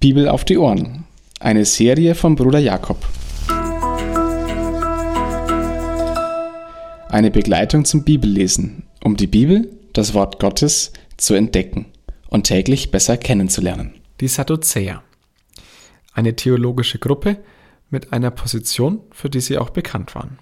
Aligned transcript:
Bibel 0.00 0.30
auf 0.30 0.46
die 0.46 0.56
Ohren. 0.56 1.04
Eine 1.40 1.66
Serie 1.66 2.14
von 2.14 2.34
Bruder 2.34 2.58
Jakob. 2.58 3.06
Eine 7.10 7.30
Begleitung 7.30 7.84
zum 7.84 8.02
Bibellesen, 8.02 8.84
um 9.04 9.18
die 9.18 9.26
Bibel, 9.26 9.70
das 9.92 10.14
Wort 10.14 10.40
Gottes, 10.40 10.94
zu 11.18 11.34
entdecken 11.34 11.84
und 12.30 12.44
täglich 12.44 12.90
besser 12.90 13.18
kennenzulernen. 13.18 13.92
Die 14.22 14.28
Sadduzäer. 14.28 15.02
Eine 16.14 16.34
theologische 16.34 16.98
Gruppe 16.98 17.36
mit 17.90 18.14
einer 18.14 18.30
Position, 18.30 19.02
für 19.10 19.28
die 19.28 19.40
sie 19.40 19.58
auch 19.58 19.68
bekannt 19.68 20.14
waren. 20.14 20.38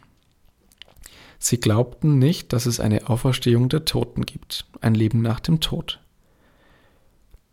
Sie 1.41 1.59
glaubten 1.59 2.21
nicht, 2.21 2.53
dass 2.53 2.67
es 2.67 2.79
eine 2.79 3.09
Auferstehung 3.09 3.69
der 3.69 3.85
Toten 3.85 4.25
gibt, 4.25 4.67
ein 4.81 4.95
Leben 4.95 5.21
nach 5.21 5.41
dem 5.41 5.59
Tod. 5.59 5.99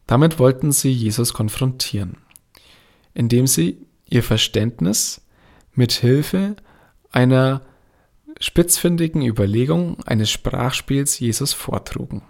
Damit 0.07 0.39
wollten 0.39 0.71
sie 0.71 0.91
Jesus 0.91 1.33
konfrontieren, 1.33 2.17
indem 3.13 3.47
sie 3.47 3.85
ihr 4.07 4.23
Verständnis 4.23 5.21
mit 5.73 5.91
Hilfe 5.93 6.55
einer 7.11 7.61
spitzfindigen 8.39 9.21
Überlegung 9.25 10.03
eines 10.05 10.29
Sprachspiels 10.29 11.19
Jesus 11.19 11.53
vortrugen. 11.53 12.21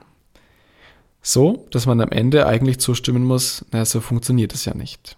So, 1.22 1.66
dass 1.72 1.88
man 1.88 2.02
am 2.02 2.10
Ende 2.10 2.46
eigentlich 2.46 2.80
zustimmen 2.80 3.24
muss, 3.24 3.66
na, 3.72 3.84
so 3.84 4.00
funktioniert 4.00 4.54
es 4.54 4.66
ja 4.66 4.76
nicht. 4.76 5.18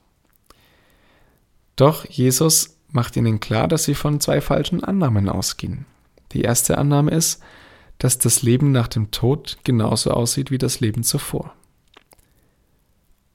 Doch 1.75 2.05
Jesus 2.05 2.77
macht 2.89 3.17
ihnen 3.17 3.39
klar, 3.41 3.67
dass 3.67 3.83
sie 3.83 3.93
von 3.93 4.21
zwei 4.21 4.39
falschen 4.39 4.83
Annahmen 4.83 5.27
ausgehen. 5.27 5.85
Die 6.31 6.41
erste 6.41 6.77
Annahme 6.77 7.11
ist, 7.11 7.41
dass 7.99 8.17
das 8.17 8.41
Leben 8.41 8.71
nach 8.71 8.87
dem 8.87 9.11
Tod 9.11 9.57
genauso 9.63 10.11
aussieht 10.11 10.49
wie 10.49 10.57
das 10.57 10.79
Leben 10.79 11.03
zuvor. 11.03 11.53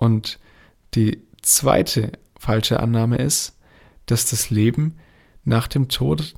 Und 0.02 0.40
die 0.94 1.22
zweite 1.42 2.10
falsche 2.36 2.80
Annahme 2.80 3.18
ist, 3.18 3.56
dass 4.06 4.28
das 4.28 4.50
Leben 4.50 4.98
nach 5.44 5.68
dem 5.68 5.88
Tod 5.88 6.34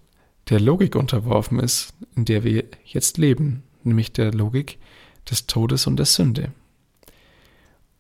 der 0.51 0.61
Logik 0.61 0.97
unterworfen 0.97 1.59
ist, 1.59 1.95
in 2.15 2.27
der 2.27 2.45
wir 2.45 2.65
jetzt 2.85 3.17
leben, 3.17 3.63
nämlich 3.83 4.13
der 4.13 4.35
Logik 4.35 4.77
des 5.31 5.47
Todes 5.47 5.87
und 5.87 5.97
der 5.97 6.05
Sünde. 6.05 6.53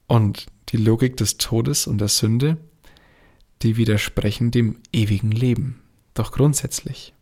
Und 0.06 0.48
die 0.68 0.76
Logik 0.76 1.16
des 1.16 1.38
Todes 1.38 1.86
und 1.86 1.96
der 1.96 2.08
Sünde, 2.08 2.58
die 3.62 3.78
widersprechen 3.78 4.50
dem 4.50 4.80
ewigen 4.92 5.30
Leben, 5.30 5.80
doch 6.12 6.32
grundsätzlich. 6.32 7.14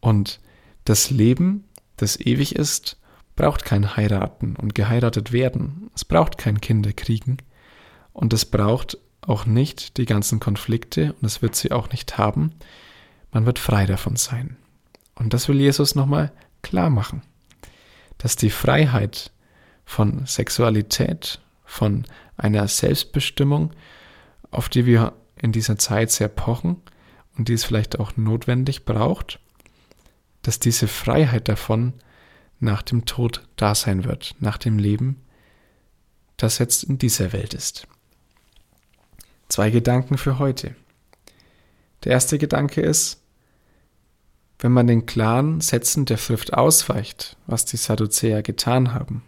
Und 0.00 0.38
das 0.84 1.08
Leben, 1.08 1.64
das 1.96 2.20
ewig 2.20 2.56
ist, 2.56 2.98
braucht 3.36 3.64
kein 3.64 3.96
Heiraten 3.96 4.56
und 4.56 4.74
geheiratet 4.74 5.30
werden. 5.30 5.90
Es 5.94 6.04
braucht 6.04 6.38
kein 6.38 6.60
Kinderkriegen. 6.60 7.36
Und 8.12 8.32
es 8.32 8.46
braucht 8.46 8.98
auch 9.20 9.44
nicht 9.44 9.98
die 9.98 10.06
ganzen 10.06 10.40
Konflikte 10.40 11.12
und 11.12 11.26
es 11.26 11.42
wird 11.42 11.54
sie 11.54 11.70
auch 11.70 11.90
nicht 11.90 12.16
haben. 12.16 12.52
Man 13.30 13.44
wird 13.44 13.58
frei 13.58 13.84
davon 13.84 14.16
sein. 14.16 14.56
Und 15.14 15.34
das 15.34 15.48
will 15.48 15.60
Jesus 15.60 15.94
nochmal 15.94 16.32
klar 16.62 16.88
machen. 16.88 17.22
Dass 18.18 18.36
die 18.36 18.50
Freiheit 18.50 19.30
von 19.84 20.24
Sexualität, 20.26 21.40
von 21.64 22.04
einer 22.36 22.66
Selbstbestimmung, 22.68 23.72
auf 24.50 24.68
die 24.68 24.86
wir 24.86 25.12
in 25.36 25.52
dieser 25.52 25.76
Zeit 25.76 26.10
sehr 26.10 26.28
pochen 26.28 26.76
und 27.36 27.48
die 27.48 27.54
es 27.54 27.64
vielleicht 27.64 28.00
auch 28.00 28.16
notwendig 28.16 28.84
braucht, 28.84 29.40
dass 30.42 30.58
diese 30.58 30.88
Freiheit 30.88 31.48
davon 31.48 31.92
nach 32.60 32.82
dem 32.82 33.04
Tod 33.04 33.46
da 33.56 33.74
sein 33.74 34.04
wird, 34.04 34.34
nach 34.40 34.58
dem 34.58 34.78
Leben, 34.78 35.22
das 36.36 36.58
jetzt 36.58 36.84
in 36.84 36.98
dieser 36.98 37.32
Welt 37.32 37.54
ist. 37.54 37.86
Zwei 39.48 39.70
Gedanken 39.70 40.18
für 40.18 40.38
heute. 40.38 40.74
Der 42.04 42.12
erste 42.12 42.38
Gedanke 42.38 42.80
ist, 42.80 43.22
wenn 44.58 44.72
man 44.72 44.86
den 44.86 45.06
klaren 45.06 45.60
Sätzen 45.60 46.06
der 46.06 46.16
Schrift 46.16 46.54
ausweicht, 46.54 47.36
was 47.46 47.64
die 47.64 47.76
Sadduzäer 47.76 48.42
getan 48.42 48.94
haben, 48.94 49.22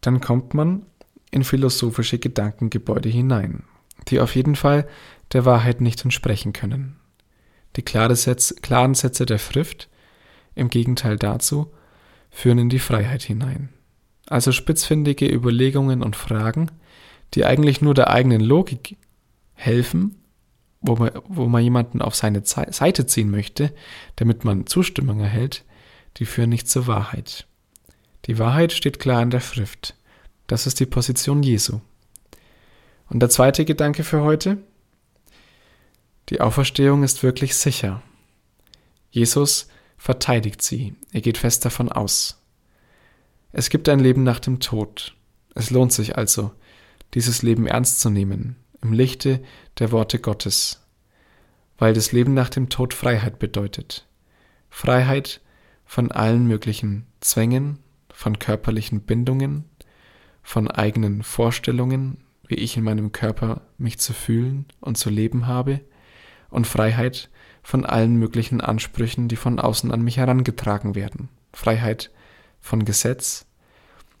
dann 0.00 0.20
kommt 0.20 0.54
man 0.54 0.86
in 1.30 1.44
philosophische 1.44 2.18
Gedankengebäude 2.18 3.08
hinein, 3.08 3.64
die 4.08 4.20
auf 4.20 4.36
jeden 4.36 4.56
Fall 4.56 4.88
der 5.32 5.44
Wahrheit 5.44 5.80
nicht 5.80 6.04
entsprechen 6.04 6.52
können. 6.52 6.96
Die 7.76 7.82
klaren 7.82 8.14
Sätze 8.94 9.26
der 9.26 9.38
Schrift, 9.38 9.88
im 10.58 10.70
Gegenteil 10.70 11.16
dazu, 11.16 11.72
führen 12.30 12.58
in 12.58 12.68
die 12.68 12.78
Freiheit 12.78 13.22
hinein. 13.22 13.70
Also 14.26 14.52
spitzfindige 14.52 15.26
Überlegungen 15.26 16.02
und 16.02 16.16
Fragen, 16.16 16.70
die 17.34 17.44
eigentlich 17.44 17.80
nur 17.80 17.94
der 17.94 18.10
eigenen 18.10 18.40
Logik 18.40 18.96
helfen, 19.54 20.16
wo 20.80 20.96
man, 20.96 21.10
wo 21.26 21.46
man 21.46 21.62
jemanden 21.62 22.02
auf 22.02 22.14
seine 22.14 22.42
Seite 22.44 23.06
ziehen 23.06 23.30
möchte, 23.30 23.72
damit 24.16 24.44
man 24.44 24.66
Zustimmung 24.66 25.20
erhält, 25.20 25.64
die 26.16 26.26
führen 26.26 26.50
nicht 26.50 26.68
zur 26.68 26.86
Wahrheit. 26.86 27.46
Die 28.26 28.38
Wahrheit 28.38 28.72
steht 28.72 28.98
klar 28.98 29.22
in 29.22 29.30
der 29.30 29.40
Schrift. 29.40 29.94
Das 30.46 30.66
ist 30.66 30.80
die 30.80 30.86
Position 30.86 31.42
Jesu. 31.42 31.80
Und 33.08 33.20
der 33.20 33.30
zweite 33.30 33.64
Gedanke 33.64 34.04
für 34.04 34.22
heute, 34.22 34.58
die 36.28 36.40
Auferstehung 36.40 37.02
ist 37.02 37.22
wirklich 37.22 37.56
sicher. 37.56 38.02
Jesus 39.10 39.68
verteidigt 39.98 40.62
sie. 40.62 40.94
Er 41.12 41.20
geht 41.20 41.36
fest 41.36 41.64
davon 41.64 41.90
aus. 41.90 42.40
Es 43.52 43.68
gibt 43.68 43.88
ein 43.88 43.98
Leben 43.98 44.22
nach 44.22 44.40
dem 44.40 44.60
Tod. 44.60 45.14
Es 45.54 45.70
lohnt 45.70 45.92
sich 45.92 46.16
also, 46.16 46.52
dieses 47.14 47.42
Leben 47.42 47.66
ernst 47.66 48.00
zu 48.00 48.10
nehmen, 48.10 48.56
im 48.80 48.92
Lichte 48.92 49.42
der 49.78 49.90
Worte 49.92 50.18
Gottes, 50.18 50.86
weil 51.78 51.92
das 51.92 52.12
Leben 52.12 52.34
nach 52.34 52.48
dem 52.48 52.68
Tod 52.68 52.94
Freiheit 52.94 53.38
bedeutet. 53.38 54.06
Freiheit 54.70 55.40
von 55.84 56.12
allen 56.12 56.46
möglichen 56.46 57.06
Zwängen, 57.20 57.78
von 58.12 58.38
körperlichen 58.38 59.00
Bindungen, 59.00 59.64
von 60.42 60.70
eigenen 60.70 61.22
Vorstellungen, 61.22 62.18
wie 62.46 62.56
ich 62.56 62.76
in 62.76 62.84
meinem 62.84 63.12
Körper 63.12 63.62
mich 63.78 63.98
zu 63.98 64.12
fühlen 64.12 64.66
und 64.80 64.96
zu 64.96 65.10
leben 65.10 65.46
habe, 65.46 65.80
und 66.50 66.66
Freiheit 66.66 67.30
von 67.68 67.84
allen 67.84 68.16
möglichen 68.16 68.62
Ansprüchen, 68.62 69.28
die 69.28 69.36
von 69.36 69.60
außen 69.60 69.92
an 69.92 70.00
mich 70.00 70.16
herangetragen 70.16 70.94
werden. 70.94 71.28
Freiheit 71.52 72.10
von 72.60 72.86
Gesetz, 72.86 73.44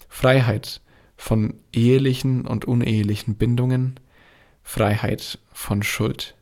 Freiheit 0.06 0.82
von 1.16 1.54
ehelichen 1.72 2.46
und 2.46 2.66
unehelichen 2.66 3.36
Bindungen, 3.36 3.98
Freiheit 4.62 5.38
von 5.50 5.82
Schuld, 5.82 6.36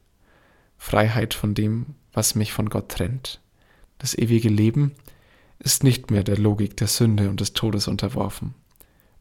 Freiheit 0.78 1.32
von 1.32 1.54
dem, 1.54 1.94
was 2.12 2.34
mich 2.34 2.52
von 2.52 2.68
Gott 2.70 2.88
trennt. 2.88 3.40
Das 3.98 4.18
ewige 4.18 4.48
Leben 4.48 4.90
ist 5.60 5.84
nicht 5.84 6.10
mehr 6.10 6.24
der 6.24 6.38
Logik 6.38 6.76
der 6.76 6.88
Sünde 6.88 7.30
und 7.30 7.38
des 7.38 7.52
Todes 7.52 7.86
unterworfen. 7.86 8.52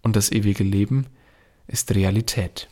Und 0.02 0.16
das 0.16 0.32
ewige 0.32 0.64
Leben 0.64 1.06
ist 1.68 1.94
Realität. 1.94 2.68